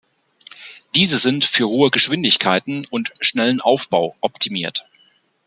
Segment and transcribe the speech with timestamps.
[0.95, 4.87] Diese sind für hohe Geschwindigkeiten und schnellen Aufbau optimiert.